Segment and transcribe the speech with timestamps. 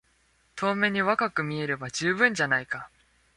[0.55, 2.89] 遠目に若く見えれば充分じゃないか。